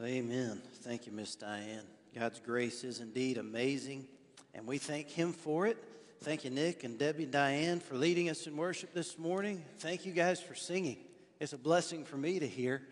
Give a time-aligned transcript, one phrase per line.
[0.00, 0.62] Amen.
[0.80, 1.84] Thank you, Miss Diane.
[2.18, 4.06] God's grace is indeed amazing,
[4.54, 5.76] and we thank Him for it.
[6.22, 9.62] Thank you, Nick and Debbie and Diane, for leading us in worship this morning.
[9.78, 10.96] Thank you guys for singing.
[11.40, 12.82] It's a blessing for me to hear.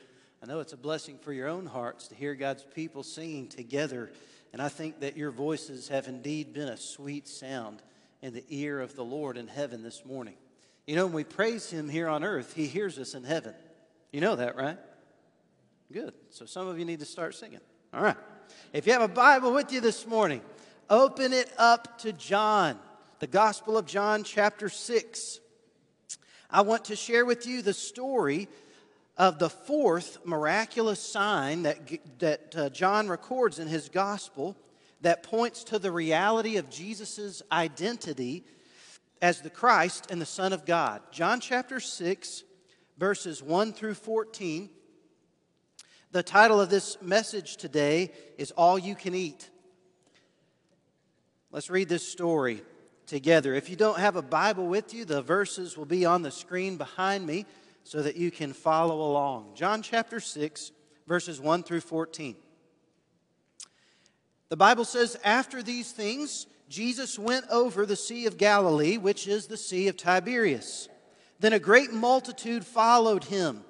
[0.43, 4.13] I know it's a blessing for your own hearts to hear God's people singing together.
[4.53, 7.83] And I think that your voices have indeed been a sweet sound
[8.21, 10.35] in the ear of the Lord in heaven this morning.
[10.87, 13.55] You know, when we praise Him here on earth, He hears us in heaven.
[14.13, 14.77] You know that, right?
[16.33, 17.59] So some of you need to start singing.
[17.93, 18.17] All right.
[18.73, 20.43] If you have a Bible with you this morning,
[20.89, 22.79] open it up to John,
[23.19, 25.41] the Gospel of John, chapter 6.
[26.49, 28.49] I want to share with you the story
[29.17, 34.57] of the fourth miraculous sign that, that uh, John records in his Gospel
[35.01, 38.45] that points to the reality of Jesus' identity
[39.21, 41.03] as the Christ and the Son of God.
[41.11, 42.45] John chapter 6,
[42.99, 44.71] verses 1 through 14.
[46.13, 49.49] The title of this message today is All You Can Eat.
[51.53, 52.63] Let's read this story
[53.07, 53.55] together.
[53.55, 56.77] If you don't have a Bible with you, the verses will be on the screen
[56.77, 57.47] behind me
[57.85, 59.53] so that you can follow along.
[59.55, 60.73] John chapter 6,
[61.07, 62.35] verses 1 through 14.
[64.49, 69.47] The Bible says, After these things, Jesus went over the Sea of Galilee, which is
[69.47, 70.89] the Sea of Tiberias.
[71.39, 73.63] Then a great multitude followed him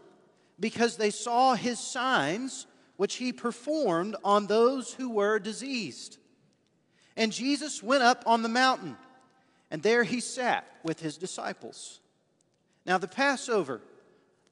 [0.60, 2.66] because they saw his signs
[2.96, 6.18] which he performed on those who were diseased.
[7.16, 8.96] And Jesus went up on the mountain,
[9.70, 12.00] and there he sat with his disciples.
[12.84, 13.80] Now, the Passover,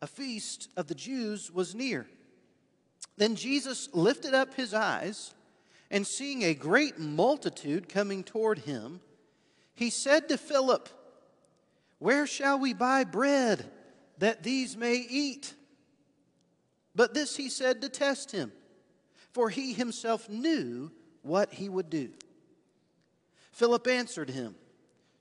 [0.01, 2.07] a feast of the Jews, was near.
[3.19, 5.35] Then Jesus lifted up his eyes,
[5.91, 9.01] and seeing a great multitude coming toward him,
[9.75, 10.89] he said to Philip,
[11.99, 13.71] Where shall we buy bread
[14.19, 15.55] that these may eat?
[16.99, 18.51] But this he said to test him,
[19.31, 20.91] for he himself knew
[21.23, 22.11] what he would do.
[23.53, 24.57] Philip answered him,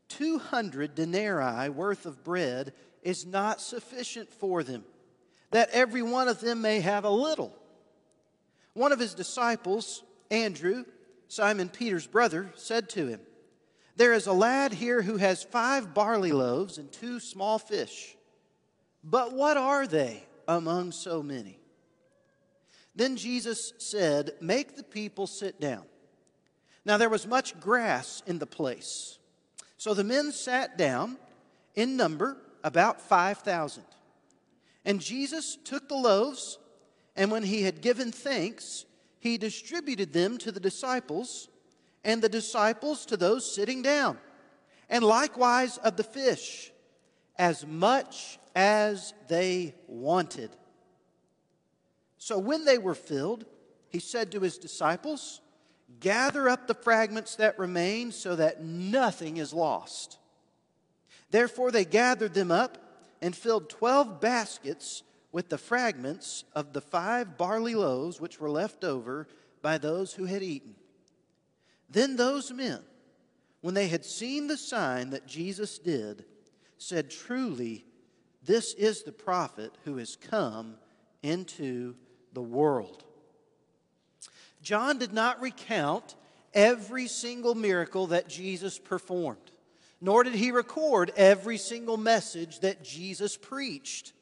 [0.09, 2.73] Two hundred denarii worth of bread
[3.03, 4.85] is not sufficient for them,
[5.51, 7.55] that every one of them may have a little.
[8.73, 10.83] One of his disciples, Andrew,
[11.27, 13.19] Simon Peter's brother, said to him,
[13.97, 18.17] There is a lad here who has five barley loaves and two small fish.
[19.03, 21.56] But what are they among so many?
[22.97, 25.83] Then Jesus said, Make the people sit down.
[26.83, 29.19] Now there was much grass in the place.
[29.77, 31.17] So the men sat down,
[31.75, 33.83] in number about 5,000.
[34.83, 36.57] And Jesus took the loaves,
[37.15, 38.85] and when he had given thanks,
[39.19, 41.49] he distributed them to the disciples,
[42.03, 44.17] and the disciples to those sitting down,
[44.89, 46.71] and likewise of the fish,
[47.37, 50.49] as much as they wanted.
[52.17, 53.45] So when they were filled,
[53.89, 55.41] he said to his disciples,
[55.99, 60.17] Gather up the fragments that remain so that nothing is lost.
[61.31, 62.77] Therefore, they gathered them up
[63.21, 68.83] and filled twelve baskets with the fragments of the five barley loaves which were left
[68.83, 69.27] over
[69.61, 70.75] by those who had eaten.
[71.89, 72.79] Then those men,
[73.61, 76.25] when they had seen the sign that Jesus did,
[76.77, 77.85] said, Truly,
[78.43, 80.75] this is the prophet who has come
[81.23, 81.95] into
[82.37, 83.03] the world.
[84.61, 86.15] John did not recount
[86.53, 89.51] every single miracle that Jesus performed
[89.99, 94.13] nor did he record every single message that Jesus preached.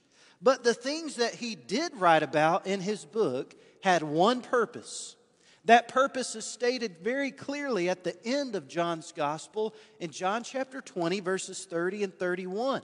[0.41, 5.15] But the things that he did write about in his book had one purpose.
[5.65, 10.79] That purpose is stated very clearly at the end of John's gospel in John chapter
[10.79, 12.83] 20, verses 30 and 31,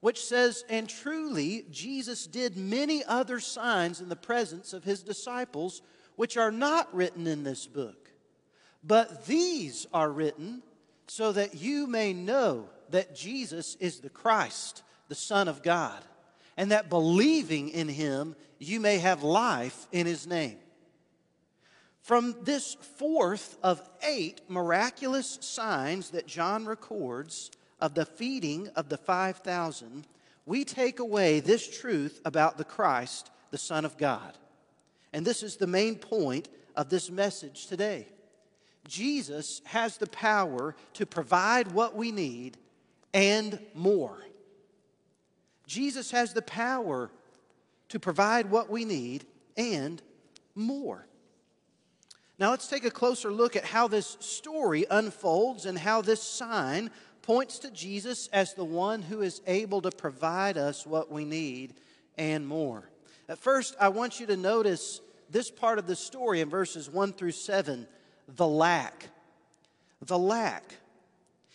[0.00, 5.82] which says, And truly, Jesus did many other signs in the presence of his disciples,
[6.16, 8.10] which are not written in this book.
[8.84, 10.62] But these are written
[11.08, 16.02] so that you may know that Jesus is the Christ, the Son of God,
[16.56, 20.58] and that believing in him, you may have life in his name.
[22.02, 27.50] From this fourth of eight miraculous signs that John records
[27.80, 30.06] of the feeding of the 5,000,
[30.46, 34.36] we take away this truth about the Christ, the Son of God.
[35.12, 38.08] And this is the main point of this message today.
[38.86, 42.56] Jesus has the power to provide what we need
[43.12, 44.18] and more.
[45.66, 47.10] Jesus has the power
[47.90, 49.26] to provide what we need
[49.56, 50.00] and
[50.54, 51.06] more.
[52.38, 56.90] Now, let's take a closer look at how this story unfolds and how this sign
[57.28, 61.74] points to Jesus as the one who is able to provide us what we need
[62.16, 62.88] and more.
[63.28, 67.12] At first, I want you to notice this part of the story in verses 1
[67.12, 67.86] through 7
[68.34, 69.10] the lack.
[70.00, 70.72] The lack.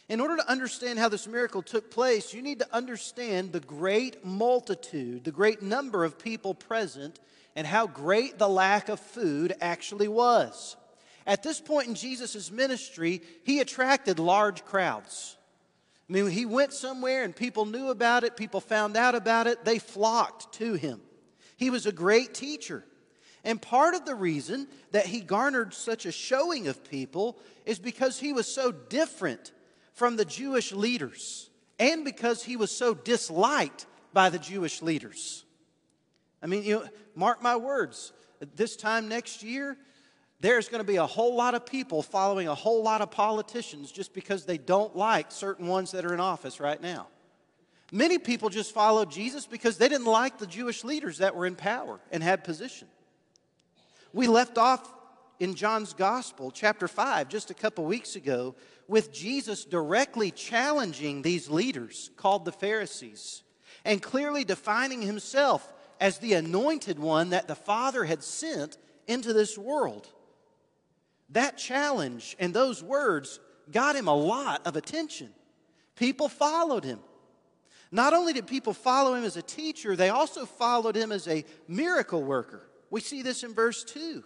[0.10, 4.24] In order to understand how this miracle took place, you need to understand the great
[4.24, 7.20] multitude, the great number of people present,
[7.56, 10.76] and how great the lack of food actually was.
[11.26, 15.36] At this point in Jesus' ministry, he attracted large crowds.
[16.10, 19.64] I mean, he went somewhere and people knew about it, people found out about it,
[19.64, 21.02] they flocked to him.
[21.56, 22.84] He was a great teacher.
[23.44, 28.20] And part of the reason that he garnered such a showing of people is because
[28.20, 29.52] he was so different
[29.94, 35.44] from the Jewish leaders and because he was so disliked by the Jewish leaders.
[36.42, 38.14] I mean, you know, mark my words,
[38.56, 39.78] this time next year,
[40.44, 43.94] there's going to be a whole lot of people following a whole lot of politicians
[43.94, 47.08] just because they don't like certain ones that are in office right now.
[47.94, 51.56] Many people just followed Jesus because they didn't like the Jewish leaders that were in
[51.56, 52.90] power and had position.
[54.12, 54.94] We left off
[55.40, 58.56] in John's Gospel, chapter 5, just a couple weeks ago,
[58.90, 63.44] with Jesus directly challenging these leaders called the Pharisees
[63.86, 69.58] and clearly defining himself as the anointed one that the Father had sent into this
[69.58, 70.10] world.
[71.34, 73.40] That challenge and those words
[73.72, 75.30] got him a lot of attention.
[75.96, 77.00] People followed him.
[77.92, 81.46] Not only did people follow him as a teacher, they also followed him as a
[81.68, 82.68] miracle worker.
[82.90, 84.24] We see this in verse 2.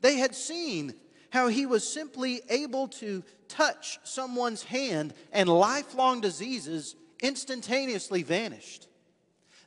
[0.00, 0.94] They had seen
[1.30, 8.86] how he was simply able to touch someone's hand and lifelong diseases instantaneously vanished.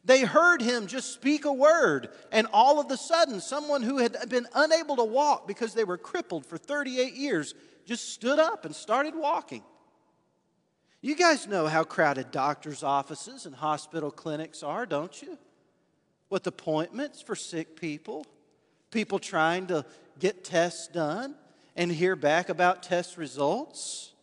[0.07, 4.15] They heard him just speak a word, and all of a sudden, someone who had
[4.29, 7.53] been unable to walk because they were crippled for 38 years
[7.85, 9.63] just stood up and started walking.
[11.01, 15.37] You guys know how crowded doctors' offices and hospital clinics are, don't you?
[16.29, 18.25] With appointments for sick people,
[18.91, 19.85] people trying to
[20.19, 21.35] get tests done
[21.75, 24.13] and hear back about test results?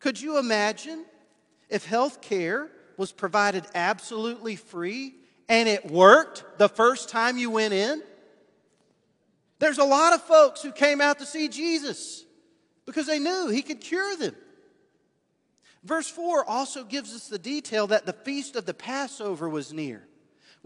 [0.00, 1.04] Could you imagine
[1.68, 5.14] if health care was provided absolutely free
[5.48, 8.02] and it worked the first time you went in?
[9.58, 12.24] There's a lot of folks who came out to see Jesus
[12.84, 14.36] because they knew he could cure them.
[15.82, 20.06] Verse 4 also gives us the detail that the feast of the Passover was near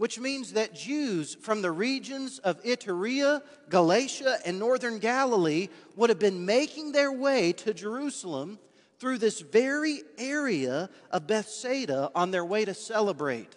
[0.01, 6.17] which means that Jews from the regions of Iturea, Galatia, and northern Galilee would have
[6.17, 8.57] been making their way to Jerusalem
[9.01, 13.55] through this very area of Bethsaida on their way to celebrate.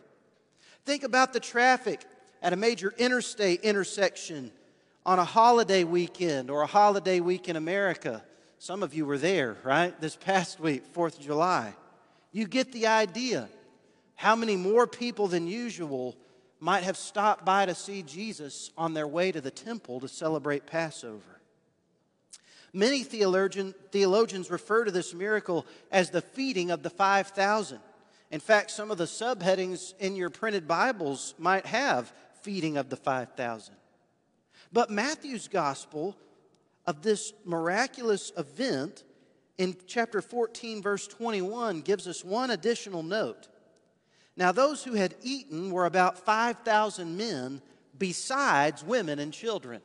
[0.87, 2.01] Think about the traffic
[2.41, 4.51] at a major interstate intersection
[5.05, 8.25] on a holiday weekend or a holiday week in America.
[8.59, 9.99] Some of you were there, right?
[10.01, 11.75] This past week, 4th of July.
[12.33, 13.51] You get the idea.
[14.15, 16.17] How many more people than usual
[16.59, 20.65] might have stopped by to see Jesus on their way to the temple to celebrate
[20.65, 21.34] Passover.
[22.77, 27.79] Many theologian, theologians refer to this miracle as the feeding of the 5,000.
[28.33, 32.13] In fact, some of the subheadings in your printed Bibles might have
[32.43, 33.77] feeding of the 5,000.
[34.73, 36.17] But Matthew's gospel
[36.85, 39.05] of this miraculous event
[39.57, 43.47] in chapter 14, verse 21, gives us one additional note.
[44.37, 47.63] Now, those who had eaten were about 5,000 men,
[47.97, 49.81] besides women and children.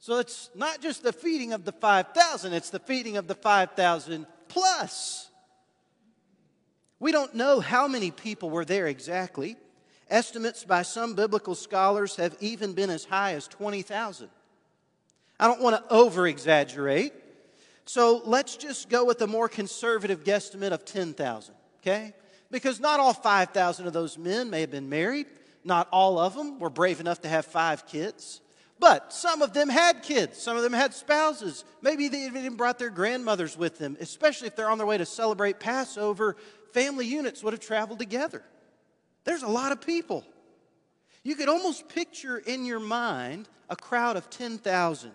[0.00, 4.26] So it's not just the feeding of the 5,000, it's the feeding of the 5,000
[4.48, 5.28] plus.
[6.98, 9.56] We don't know how many people were there exactly.
[10.08, 14.28] Estimates by some biblical scholars have even been as high as 20,000.
[15.38, 17.12] I don't want to over exaggerate,
[17.84, 22.14] so let's just go with a more conservative guesstimate of 10,000 okay?
[22.50, 25.26] Because not all 5,000 of those men may have been married.
[25.64, 28.40] Not all of them were brave enough to have five kids.
[28.80, 30.38] But some of them had kids.
[30.38, 31.64] Some of them had spouses.
[31.82, 35.04] Maybe they even brought their grandmothers with them, especially if they're on their way to
[35.04, 36.34] celebrate Passover.
[36.72, 38.42] Family units would have traveled together.
[39.24, 40.24] There's a lot of people.
[41.22, 45.12] You could almost picture in your mind a crowd of 10,000.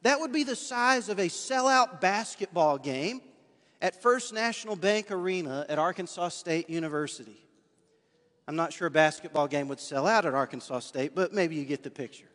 [0.00, 3.20] That would be the size of a sellout basketball game
[3.82, 7.36] at First National Bank Arena at Arkansas State University.
[8.48, 11.66] I'm not sure a basketball game would sell out at Arkansas State, but maybe you
[11.66, 12.28] get the picture.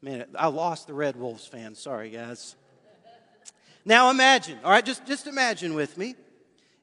[0.00, 1.74] Man, I lost the Red Wolves fan.
[1.74, 2.54] Sorry, guys.
[3.84, 6.14] Now imagine, all right, just, just imagine with me.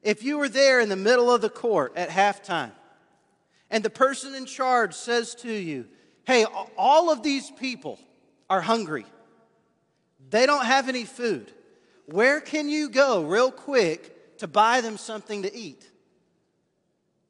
[0.02, 2.72] If you were there in the middle of the court at halftime,
[3.70, 5.86] and the person in charge says to you,
[6.26, 6.44] Hey,
[6.76, 7.98] all of these people
[8.50, 9.06] are hungry,
[10.30, 11.52] they don't have any food
[12.06, 15.88] where can you go real quick to buy them something to eat?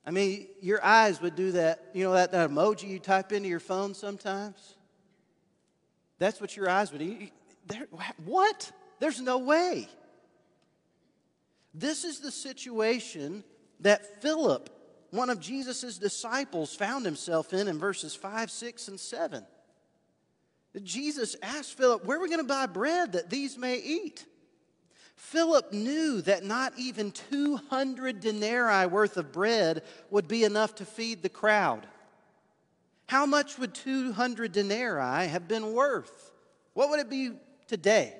[0.04, 3.48] I mean, your eyes would do that, you know, that, that emoji you type into
[3.48, 4.74] your phone sometimes?
[6.18, 7.28] That's what your eyes would do.
[7.66, 7.86] There,
[8.24, 8.70] what?
[9.00, 9.88] There's no way.
[11.74, 13.44] This is the situation
[13.80, 14.70] that Philip,
[15.10, 19.44] one of Jesus' disciples, found himself in in verses 5, 6, and 7.
[20.82, 24.24] Jesus asked Philip, Where are we going to buy bread that these may eat?
[25.16, 31.22] Philip knew that not even 200 denarii worth of bread would be enough to feed
[31.22, 31.86] the crowd.
[33.06, 36.32] How much would 200 denarii have been worth?
[36.74, 37.32] What would it be
[37.68, 38.14] today?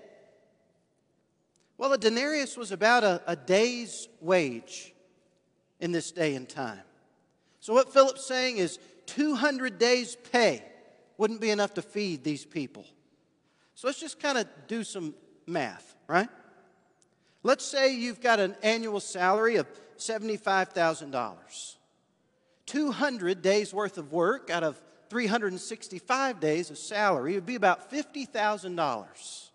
[1.78, 4.94] Well, a denarius was about a, a day's wage
[5.80, 6.80] in this day and time.
[7.60, 10.62] So, what Philip's saying is 200 days' pay
[11.18, 12.86] wouldn't be enough to feed these people.
[13.74, 15.14] So, let's just kind of do some
[15.46, 16.28] math, right?
[17.42, 19.66] Let's say you've got an annual salary of
[19.98, 21.76] $75,000.
[22.66, 29.48] 200 days worth of work out of 365 days of salary would be about $50,000.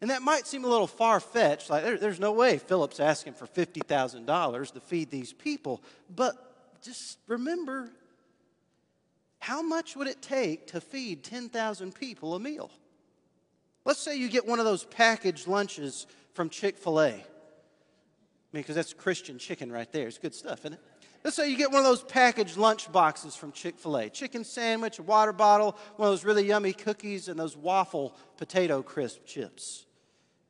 [0.00, 3.34] And that might seem a little far fetched, like there, there's no way Philip's asking
[3.34, 5.80] for $50,000 to feed these people.
[6.14, 7.90] But just remember
[9.38, 12.70] how much would it take to feed 10,000 people a meal?
[13.84, 17.08] Let's say you get one of those packaged lunches from Chick fil A.
[17.08, 17.12] I
[18.52, 20.06] mean, because that's Christian chicken right there.
[20.06, 20.80] It's good stuff, isn't it?
[21.24, 24.44] Let's say you get one of those packaged lunch boxes from Chick fil A chicken
[24.44, 29.24] sandwich, a water bottle, one of those really yummy cookies, and those waffle potato crisp
[29.24, 29.86] chips.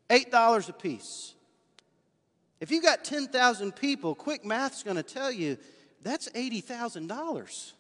[0.09, 1.35] $8 a piece.
[2.61, 5.59] If you've got 10,000 people, quick math's going to tell you
[6.02, 7.73] that's $80,000.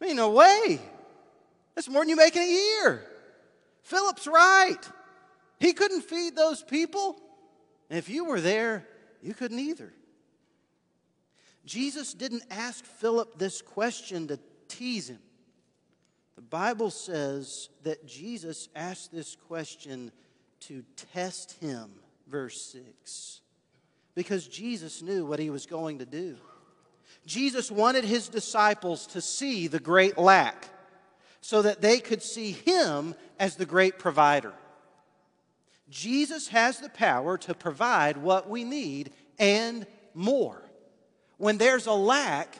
[0.00, 0.80] I mean, no way.
[1.74, 3.06] That's more than you make in a year.
[3.82, 4.78] Philip's right.
[5.58, 7.16] He couldn't feed those people.
[7.88, 8.86] And if you were there,
[9.22, 9.92] you couldn't either.
[11.64, 14.38] Jesus didn't ask Philip this question to
[14.68, 15.20] tease him.
[16.34, 20.10] The Bible says that Jesus asked this question
[20.60, 21.90] to test him,
[22.26, 23.40] verse 6,
[24.14, 26.36] because Jesus knew what he was going to do.
[27.26, 30.68] Jesus wanted his disciples to see the great lack
[31.40, 34.52] so that they could see him as the great provider.
[35.90, 40.62] Jesus has the power to provide what we need and more.
[41.42, 42.56] When there's a lack,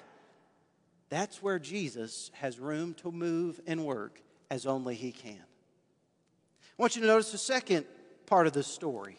[1.08, 4.20] that's where Jesus has room to move and work
[4.50, 5.38] as only he can.
[5.38, 7.86] I want you to notice the second
[8.26, 9.18] part of the story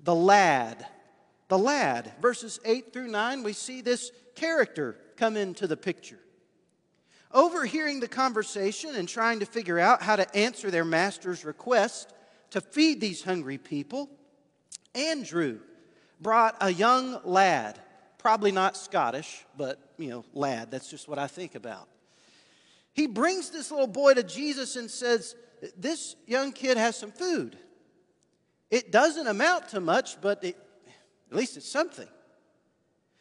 [0.00, 0.84] the lad.
[1.46, 2.14] The lad.
[2.20, 6.18] Verses 8 through 9, we see this character come into the picture.
[7.30, 12.12] Overhearing the conversation and trying to figure out how to answer their master's request
[12.50, 14.10] to feed these hungry people,
[14.96, 15.60] Andrew
[16.20, 17.80] brought a young lad,
[18.26, 21.86] probably not Scottish, but, you know, lad, that's just what I think about.
[22.92, 25.36] He brings this little boy to Jesus and says,
[25.76, 27.56] This young kid has some food.
[28.68, 30.56] It doesn't amount to much, but it,
[31.30, 32.08] at least it's something.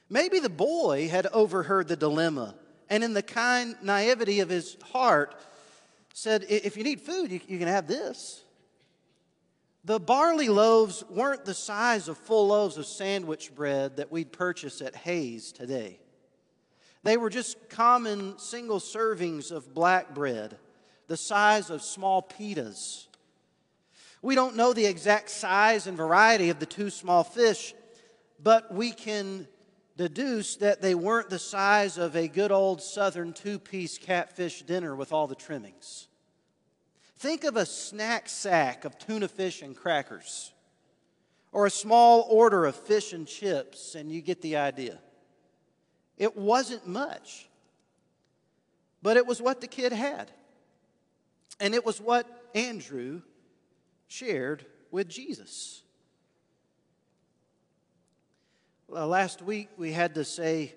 [0.10, 2.56] Maybe the boy had overheard the dilemma
[2.90, 5.36] and, in the kind naivety of his heart,
[6.16, 8.44] said, If you need food, you, you can have this.
[9.86, 14.82] The barley loaves weren't the size of full loaves of sandwich bread that we'd purchase
[14.82, 16.00] at Hays today.
[17.04, 20.58] They were just common single servings of black bread,
[21.06, 23.06] the size of small pitas.
[24.24, 27.76] We don't know the exact size and variety of the two small fish,
[28.42, 29.48] but we can
[29.98, 34.96] deduce that they weren't the size of a good old southern two piece catfish dinner
[34.96, 36.08] with all the trimmings.
[37.18, 40.52] Think of a snack sack of tuna fish and crackers,
[41.52, 45.00] or a small order of fish and chips, and you get the idea.
[46.18, 47.48] It wasn't much,
[49.02, 50.32] but it was what the kid had.
[51.60, 53.22] And it was what Andrew
[54.08, 55.84] shared with Jesus.
[58.88, 60.74] Well, last week we had to say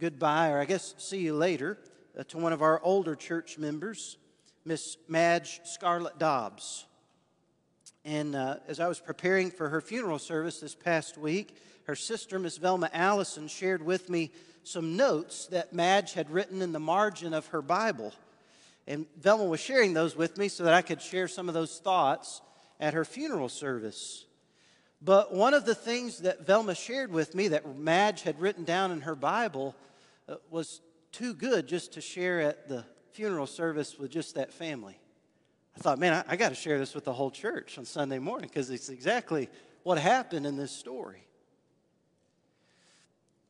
[0.00, 1.78] goodbye, or I guess see you later,
[2.18, 4.16] uh, to one of our older church members.
[4.70, 6.86] Miss Madge Scarlett Dobbs.
[8.04, 11.56] And uh, as I was preparing for her funeral service this past week,
[11.88, 14.30] her sister, Miss Velma Allison, shared with me
[14.62, 18.12] some notes that Madge had written in the margin of her Bible.
[18.86, 21.80] And Velma was sharing those with me so that I could share some of those
[21.80, 22.40] thoughts
[22.78, 24.24] at her funeral service.
[25.02, 28.92] But one of the things that Velma shared with me that Madge had written down
[28.92, 29.74] in her Bible
[30.28, 34.98] uh, was too good just to share at the funeral service with just that family.
[35.76, 38.18] I thought, man, I, I got to share this with the whole church on Sunday
[38.18, 39.48] morning because it's exactly
[39.82, 41.26] what happened in this story.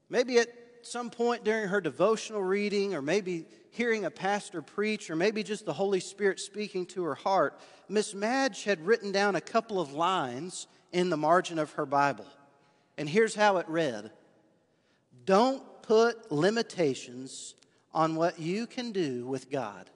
[0.09, 0.49] maybe at
[0.83, 5.67] some point during her devotional reading, or maybe hearing a pastor preach, or maybe just
[5.67, 9.93] the Holy Spirit speaking to her heart, Miss Madge had written down a couple of
[9.93, 12.27] lines in the margin of her Bible.
[12.97, 14.11] And here's how it read
[15.25, 17.55] Don't put limitations
[17.93, 19.91] on what you can do with God.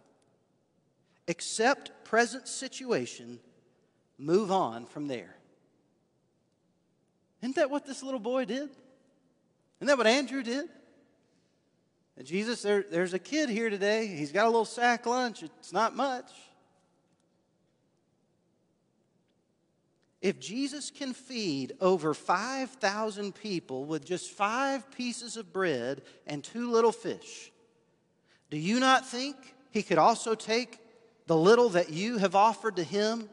[1.29, 3.41] Accept present situation,
[4.19, 5.37] move on from there.
[7.43, 8.71] Isn't that what this little boy did?
[9.79, 10.67] Isn't that what Andrew did?
[12.17, 14.07] And Jesus, there, there's a kid here today.
[14.07, 15.43] He's got a little sack lunch.
[15.43, 16.31] It's not much.
[20.23, 26.71] If Jesus can feed over 5,000 people with just five pieces of bread and two
[26.71, 27.53] little fish,
[28.51, 29.37] do you not think
[29.71, 30.79] he could also take
[31.27, 33.29] the little that you have offered to him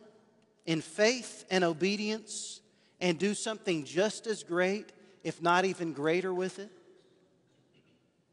[0.65, 2.62] in faith and obedience
[3.00, 4.91] and do something just as great,
[5.24, 6.72] if not even greater, with it?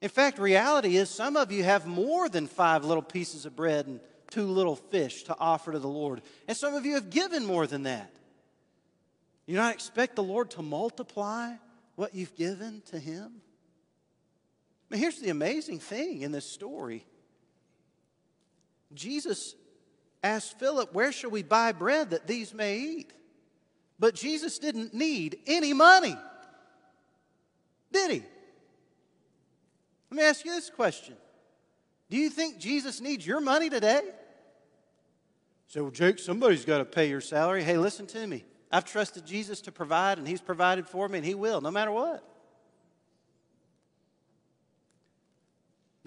[0.01, 3.87] In fact, reality is some of you have more than five little pieces of bread
[3.87, 6.23] and two little fish to offer to the Lord.
[6.47, 8.13] And some of you have given more than that.
[9.47, 11.55] You not expect the Lord to multiply
[11.97, 13.41] what you've given to Him?
[14.91, 17.07] Now, here's the amazing thing in this story
[18.95, 19.55] Jesus
[20.23, 23.13] asked Philip, Where shall we buy bread that these may eat?
[23.99, 26.17] But Jesus didn't need any money,
[27.93, 28.23] did he?
[30.11, 31.17] Let me ask you this question
[32.11, 34.03] Do you think Jesus needs your money today?
[35.67, 37.63] So, well, Jake, somebody's got to pay your salary.
[37.63, 38.45] Hey, listen to me.
[38.73, 41.91] I've trusted Jesus to provide, and He's provided for me, and He will, no matter
[41.91, 42.25] what.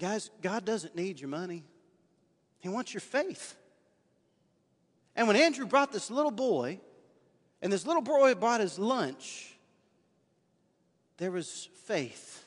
[0.00, 1.64] Guys, God doesn't need your money,
[2.60, 3.56] He wants your faith.
[5.14, 6.80] And when Andrew brought this little boy,
[7.62, 9.54] and this little boy brought his lunch,
[11.18, 12.44] there was faith.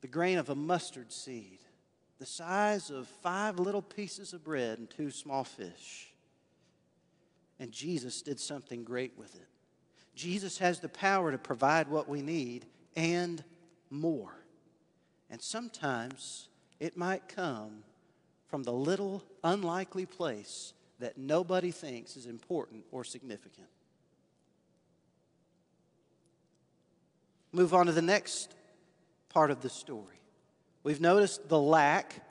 [0.00, 1.60] The grain of a mustard seed,
[2.18, 6.12] the size of five little pieces of bread and two small fish.
[7.60, 9.46] And Jesus did something great with it.
[10.16, 12.66] Jesus has the power to provide what we need
[12.96, 13.42] and
[13.90, 14.34] more.
[15.34, 17.82] And sometimes it might come
[18.46, 23.66] from the little unlikely place that nobody thinks is important or significant.
[27.50, 28.54] Move on to the next
[29.28, 30.20] part of the story.
[30.84, 32.24] We've noticed the lack,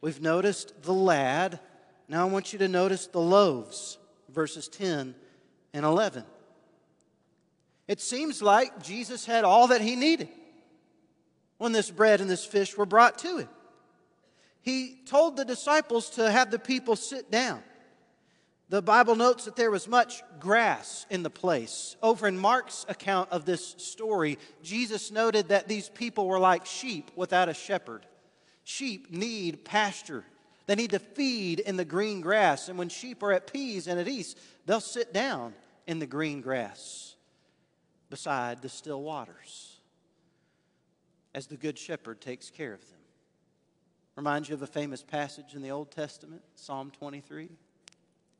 [0.00, 1.60] we've noticed the lad.
[2.08, 5.14] Now I want you to notice the loaves verses 10
[5.74, 6.24] and 11.
[7.86, 10.28] It seems like Jesus had all that he needed
[11.62, 13.48] when this bread and this fish were brought to him.
[14.62, 17.62] He told the disciples to have the people sit down.
[18.68, 21.96] The Bible notes that there was much grass in the place.
[22.02, 27.10] Over in Mark's account of this story, Jesus noted that these people were like sheep
[27.16, 28.06] without a shepherd.
[28.64, 30.24] Sheep need pasture
[30.66, 32.68] they need to feed in the green grass.
[32.68, 35.54] And when sheep are at peace and at ease, they'll sit down
[35.86, 37.16] in the green grass
[38.08, 39.81] beside the still waters
[41.34, 42.98] as the Good Shepherd takes care of them.
[44.16, 47.48] Reminds you of a famous passage in the Old Testament, Psalm 23.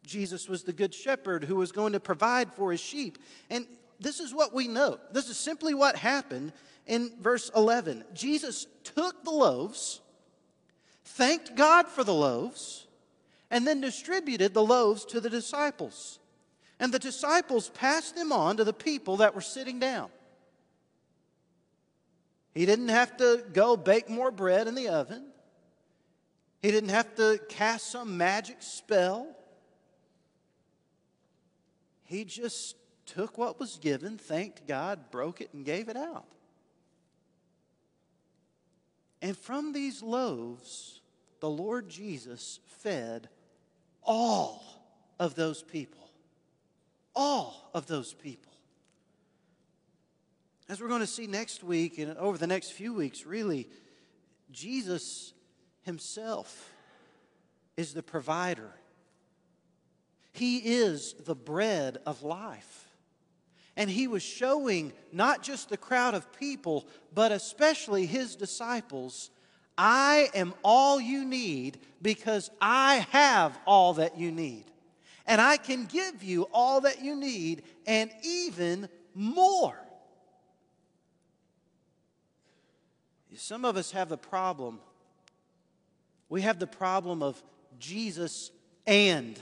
[0.05, 3.19] Jesus was the Good Shepherd who was going to provide for his sheep.
[3.49, 3.67] And
[4.01, 4.99] this is what we know.
[5.13, 6.53] This is simply what happened
[6.87, 8.05] in verse 11.
[8.13, 10.03] Jesus took the loaves
[11.05, 12.87] thanked God for the loaves,
[13.51, 16.19] and then distributed the loaves to the disciples.
[16.81, 20.09] And the disciples passed them on to the people that were sitting down.
[22.55, 25.25] He didn't have to go bake more bread in the oven.
[26.61, 29.35] He didn't have to cast some magic spell.
[32.05, 36.27] He just took what was given, thanked God, broke it, and gave it out.
[39.23, 41.01] And from these loaves,
[41.41, 43.29] the Lord Jesus fed
[44.03, 44.63] all
[45.19, 46.11] of those people.
[47.15, 48.52] All of those people.
[50.73, 53.69] As we're going to see next week and over the next few weeks, really,
[54.51, 55.35] Jesus
[55.83, 56.73] himself
[57.77, 58.71] is the provider.
[60.33, 62.89] He is the bread of life.
[63.77, 69.29] And he was showing not just the crowd of people, but especially his disciples
[69.77, 74.65] I am all you need because I have all that you need.
[75.27, 79.82] And I can give you all that you need and even more.
[83.37, 84.81] Some of us have the problem.
[86.29, 87.43] We have the problem of
[87.79, 88.51] Jesus
[88.87, 89.39] and.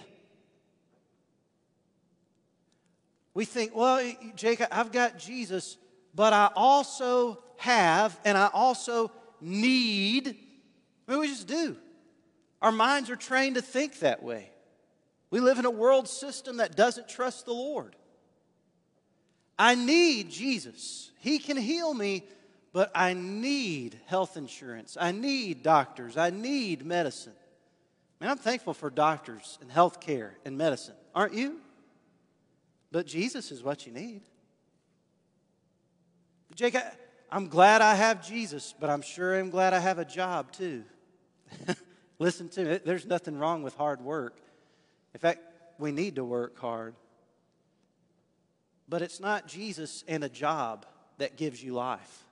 [3.34, 5.76] We think, well, Jacob, I've got Jesus,
[6.14, 10.28] but I also have and I also need.
[11.06, 11.76] I mean, we just do.
[12.60, 14.50] Our minds are trained to think that way.
[15.30, 17.94] We live in a world system that doesn't trust the Lord.
[19.58, 21.10] I need Jesus.
[21.20, 22.24] He can heal me,
[22.72, 24.96] but I need health insurance.
[25.00, 26.16] I need doctors.
[26.16, 27.32] I need medicine.
[28.20, 31.56] Man, I'm thankful for doctors and health care and medicine, aren't you?
[32.92, 34.22] But Jesus is what you need.
[36.54, 36.92] Jake, I,
[37.30, 40.84] I'm glad I have Jesus, but I'm sure I'm glad I have a job too.
[42.18, 44.38] Listen to me, there's nothing wrong with hard work.
[45.14, 45.40] In fact,
[45.78, 46.94] we need to work hard.
[48.88, 50.84] But it's not Jesus and a job
[51.18, 52.24] that gives you life,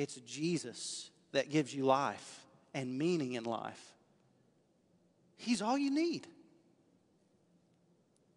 [0.00, 2.40] it's Jesus that gives you life
[2.72, 3.92] and meaning in life.
[5.36, 6.26] He's all you need.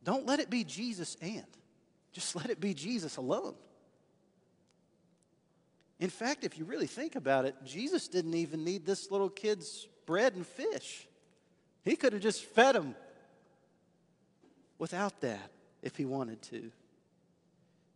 [0.04, 1.46] Don't let it be Jesus and,
[2.12, 3.56] just let it be Jesus alone.
[6.02, 9.88] In fact, if you really think about it, Jesus didn't even need this little kid's
[10.06, 11.08] bread and fish.
[11.86, 12.94] He could have just fed him
[14.78, 15.50] without that
[15.82, 16.72] if he wanted to.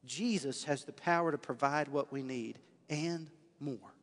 [0.06, 3.94] Jesus has the power to provide what we need and more.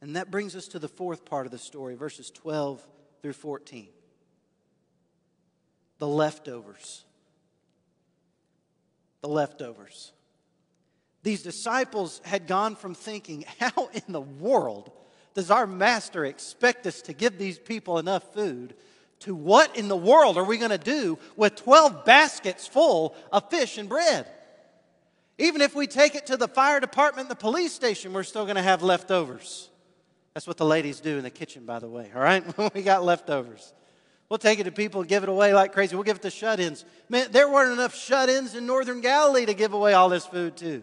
[0.00, 2.86] And that brings us to the fourth part of the story, verses 12
[3.22, 3.88] through 14.
[5.98, 7.04] The leftovers.
[9.22, 10.12] The leftovers.
[11.24, 14.92] These disciples had gone from thinking, How in the world
[15.34, 18.74] does our master expect us to give these people enough food?
[19.20, 23.50] To what in the world are we going to do with 12 baskets full of
[23.50, 24.26] fish and bread?
[25.38, 28.56] Even if we take it to the fire department the police station, we're still going
[28.56, 29.70] to have leftovers.
[30.34, 32.44] That's what the ladies do in the kitchen, by the way, all right?
[32.74, 33.72] we got leftovers.
[34.28, 35.94] We'll take it to people and give it away like crazy.
[35.96, 36.84] We'll give it to shut ins.
[37.08, 40.56] Man, there weren't enough shut ins in northern Galilee to give away all this food,
[40.56, 40.82] too.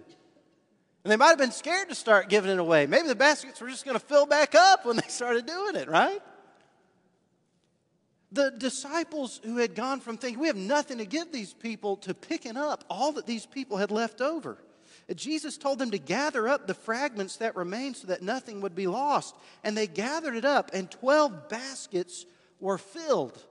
[1.04, 2.88] And they might have been scared to start giving it away.
[2.88, 5.88] Maybe the baskets were just going to fill back up when they started doing it,
[5.88, 6.22] right?
[8.36, 12.14] The disciples who had gone from thinking, we have nothing to give these people, to
[12.14, 14.58] picking up all that these people had left over.
[15.14, 18.88] Jesus told them to gather up the fragments that remained so that nothing would be
[18.88, 19.36] lost.
[19.64, 22.26] And they gathered it up, and 12 baskets
[22.60, 23.42] were filled.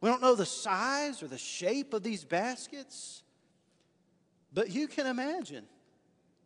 [0.00, 3.22] We don't know the size or the shape of these baskets,
[4.54, 5.66] but you can imagine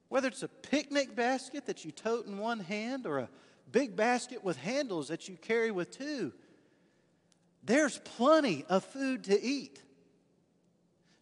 [0.08, 3.28] whether it's a picnic basket that you tote in one hand or a
[3.70, 6.32] big basket with handles that you carry with two,
[7.62, 9.80] there's plenty of food to eat.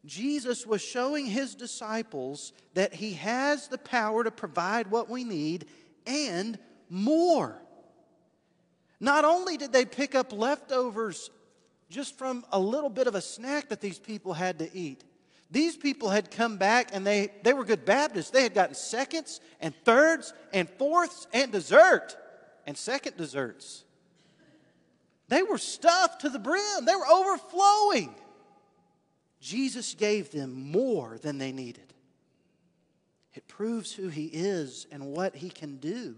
[0.05, 5.67] Jesus was showing his disciples that he has the power to provide what we need
[6.07, 7.61] and more.
[9.01, 11.31] Not only did they pick up leftovers
[11.91, 15.05] just from a little bit of a snack that these people had to eat,
[15.51, 18.31] these people had come back and they, they were good Baptists.
[18.31, 22.17] They had gotten seconds and thirds and fourths and dessert
[22.67, 23.85] and second desserts.
[25.29, 28.15] They were stuffed to the brim, they were overflowing.
[29.41, 31.95] Jesus gave them more than they needed.
[33.35, 36.17] It proves who he is and what he can do.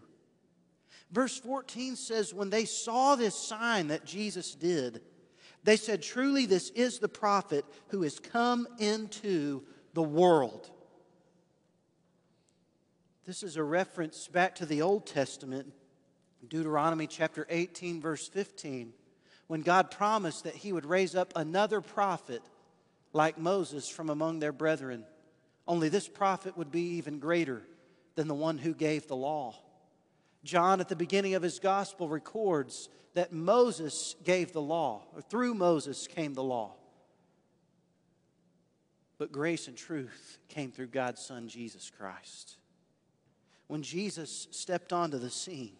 [1.10, 5.02] Verse 14 says, When they saw this sign that Jesus did,
[5.64, 10.70] they said, Truly, this is the prophet who has come into the world.
[13.26, 15.72] This is a reference back to the Old Testament,
[16.48, 18.92] Deuteronomy chapter 18, verse 15,
[19.50, 22.40] when God promised that he would raise up another prophet
[23.12, 25.04] like Moses from among their brethren.
[25.66, 27.64] Only this prophet would be even greater
[28.14, 29.56] than the one who gave the law.
[30.44, 35.54] John, at the beginning of his gospel, records that Moses gave the law, or through
[35.54, 36.74] Moses came the law.
[39.18, 42.56] But grace and truth came through God's Son, Jesus Christ.
[43.66, 45.74] When Jesus stepped onto the scene,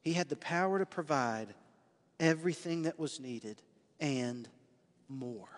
[0.00, 1.54] he had the power to provide
[2.20, 3.60] everything that was needed
[4.00, 4.48] and
[5.08, 5.48] more.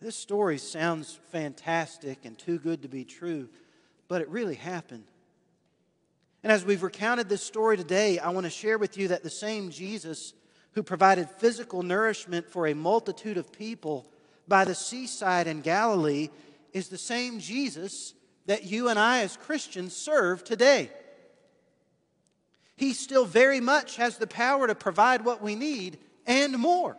[0.00, 3.48] This story sounds fantastic and too good to be true,
[4.08, 5.04] but it really happened.
[6.42, 9.30] And as we've recounted this story today, I want to share with you that the
[9.30, 10.34] same Jesus
[10.72, 14.06] who provided physical nourishment for a multitude of people
[14.46, 16.28] by the seaside in Galilee
[16.72, 18.12] is the same Jesus
[18.46, 20.90] that you and I as Christians serve today.
[22.76, 26.96] He still very much has the power to provide what we need and more.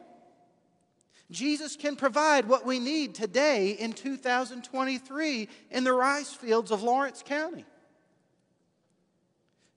[1.31, 7.23] Jesus can provide what we need today in 2023 in the rice fields of Lawrence
[7.25, 7.65] County.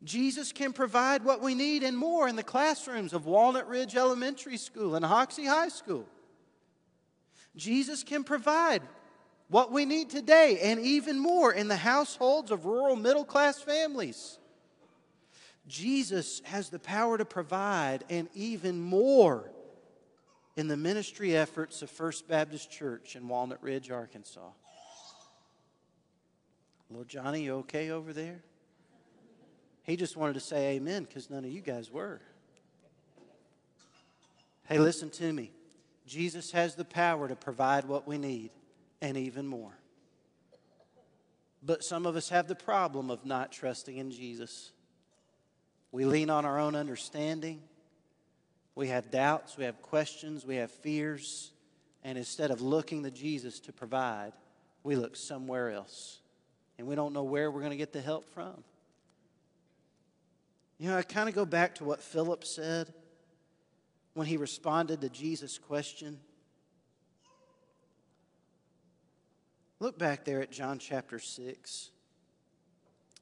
[0.04, 4.56] Jesus can provide what we need and more in the classrooms of Walnut Ridge Elementary
[4.56, 6.06] School and Hoxie High School.
[7.56, 8.82] Jesus can provide
[9.48, 14.38] what we need today and even more in the households of rural middle class families.
[15.68, 19.50] Jesus has the power to provide and even more
[20.56, 24.50] in the ministry efforts of First Baptist Church in Walnut Ridge, Arkansas.
[26.90, 28.40] Little Johnny, you okay over there?
[29.82, 32.20] He just wanted to say amen because none of you guys were.
[34.66, 35.50] Hey, listen to me.
[36.06, 38.50] Jesus has the power to provide what we need
[39.00, 39.78] and even more.
[41.62, 44.72] But some of us have the problem of not trusting in Jesus.
[45.90, 47.62] We lean on our own understanding.
[48.74, 51.52] We have doubts, we have questions, we have fears.
[52.04, 54.32] And instead of looking to Jesus to provide,
[54.84, 56.20] we look somewhere else.
[56.78, 58.62] And we don't know where we're going to get the help from.
[60.78, 62.92] You know, I kind of go back to what Philip said
[64.14, 66.20] when he responded to Jesus' question.
[69.80, 71.90] Look back there at John chapter 6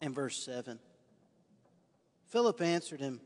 [0.02, 0.79] and verse 7.
[2.29, 3.21] Philip answered him,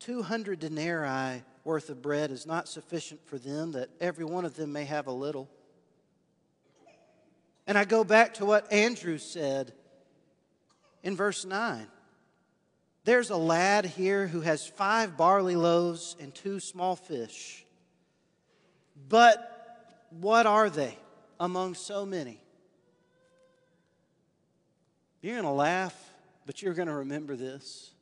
[0.00, 4.72] 200 denarii worth of bread is not sufficient for them, that every one of them
[4.72, 5.48] may have a little.
[7.66, 9.72] And I go back to what Andrew said
[11.02, 11.86] in verse 9.
[13.04, 17.64] There's a lad here who has five barley loaves and two small fish.
[19.08, 20.98] But what are they
[21.40, 22.40] among so many?
[25.22, 25.94] You're going to laugh,
[26.44, 27.93] but you're going to remember this.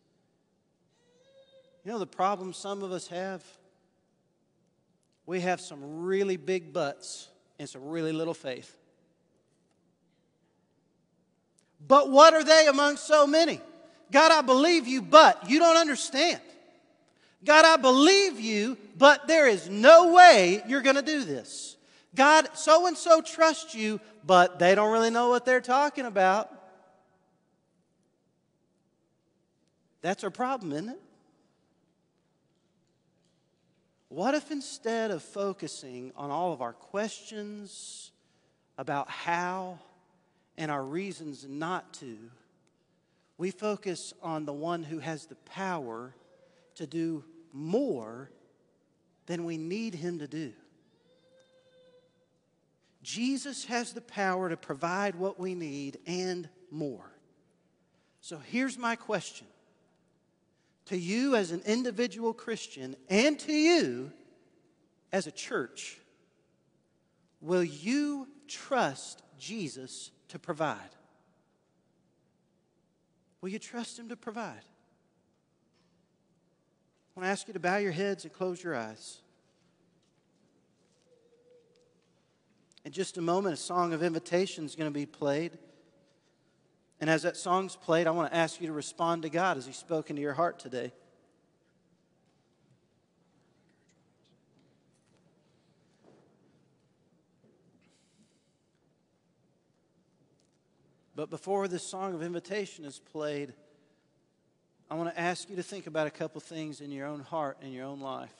[1.85, 3.42] You know the problem some of us have?
[5.27, 8.77] We have some really big butts and some really little faith.
[11.87, 13.61] But what are they among so many?
[14.11, 16.40] God, I believe you, but you don't understand.
[17.45, 21.77] God, I believe you, but there is no way you're going to do this.
[22.14, 26.51] God, so and so trusts you, but they don't really know what they're talking about.
[30.03, 31.02] That's our problem, isn't it?
[34.12, 38.11] What if instead of focusing on all of our questions
[38.77, 39.79] about how
[40.59, 42.18] and our reasons not to,
[43.38, 46.14] we focus on the one who has the power
[46.75, 48.31] to do more
[49.25, 50.53] than we need him to do?
[53.03, 57.11] Jesus has the power to provide what we need and more.
[58.20, 59.46] So here's my question
[60.87, 64.12] to you as an individual Christian and to you
[65.12, 65.99] as a church,
[67.40, 70.79] will you trust Jesus to provide?
[73.40, 74.62] Will you trust Him to provide?
[77.14, 79.18] I want to ask you to bow your heads and close your eyes.
[82.85, 85.59] In just a moment, a song of invitation is going to be played.
[87.03, 89.67] And as that song's played, I want to ask you to respond to God as
[89.67, 90.93] He spoke into your heart today.
[101.17, 103.53] But before this song of invitation is played,
[104.88, 107.59] I want to ask you to think about a couple things in your own heart
[107.62, 108.31] and your own life.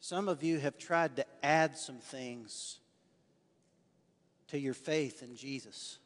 [0.00, 2.80] Some of you have tried to add some things
[4.52, 5.98] to your faith in Jesus.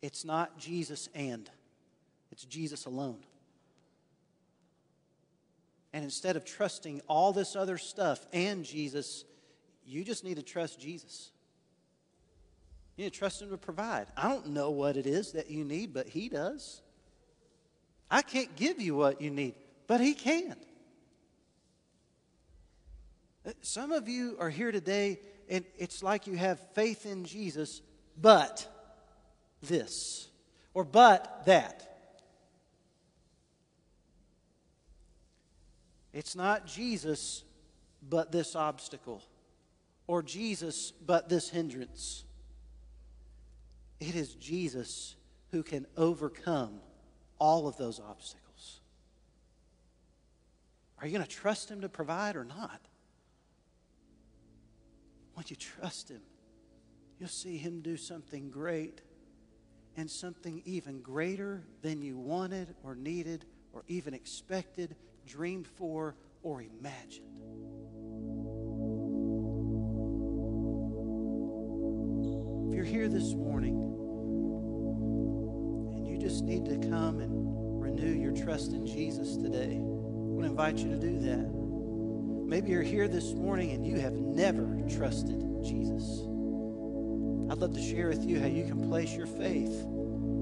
[0.00, 1.50] It's not Jesus and,
[2.32, 3.18] it's Jesus alone.
[5.92, 9.24] And instead of trusting all this other stuff and Jesus,
[9.84, 11.30] you just need to trust Jesus.
[12.96, 14.06] You need to trust Him to provide.
[14.16, 16.80] I don't know what it is that you need, but He does.
[18.10, 20.56] I can't give you what you need, but He can.
[23.60, 27.82] Some of you are here today and it's like you have faith in Jesus,
[28.20, 28.66] but
[29.62, 30.28] this,
[30.74, 31.82] or but that.
[36.12, 37.44] It's not Jesus,
[38.08, 39.22] but this obstacle,
[40.06, 42.24] or Jesus, but this hindrance.
[44.00, 45.16] It is Jesus
[45.50, 46.80] who can overcome
[47.38, 48.80] all of those obstacles.
[51.00, 52.80] Are you going to trust Him to provide or not?
[55.36, 56.22] Once you trust Him,
[57.20, 59.02] you'll see Him do something great
[59.96, 64.96] and something even greater than you wanted or needed or even expected,
[65.26, 67.36] dreamed for, or imagined.
[72.68, 73.74] If you're here this morning
[75.94, 80.44] and you just need to come and renew your trust in Jesus today, I want
[80.44, 81.55] to invite you to do that.
[82.46, 86.20] Maybe you're here this morning and you have never trusted Jesus.
[87.50, 89.82] I'd love to share with you how you can place your faith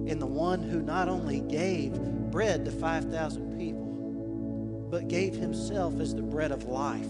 [0.07, 1.95] in the one who not only gave
[2.31, 7.09] bread to 5,000 people, but gave himself as the bread of life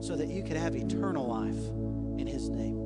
[0.00, 1.58] so that you could have eternal life
[2.16, 2.78] in his name.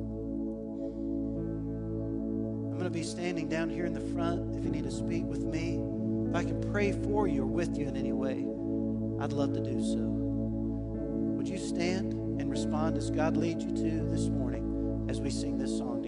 [2.65, 5.25] I'm going to be standing down here in the front if you need to speak
[5.25, 5.79] with me.
[6.29, 8.43] If I can pray for you or with you in any way,
[9.23, 10.10] I'd love to do so.
[11.41, 15.57] Would you stand and respond as God leads you to this morning as we sing
[15.57, 16.00] this song?